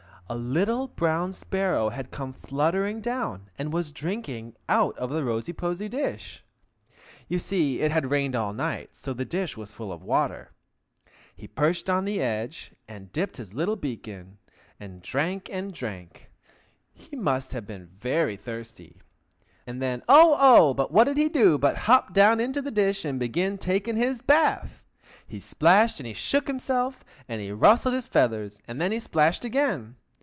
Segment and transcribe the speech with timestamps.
[0.31, 5.51] A little brown sparrow had come fluttering down, and was drinking out of the rosy
[5.51, 6.41] posy dish.
[7.27, 10.51] (You see, it had rained all night, so the dish was full of water.)
[11.35, 14.37] He perched on the edge, and dipped his little beak in,
[14.79, 16.31] and drank and drank;
[16.93, 19.01] he must have been very thirsty.
[19.67, 20.03] And then—oh!
[20.39, 20.87] oh!
[20.91, 24.81] what did he do but hop down into the dish, and begin taking his bath!
[25.27, 29.97] He splashed, and he shook himself, and rustled his feathers, and then he splashed again.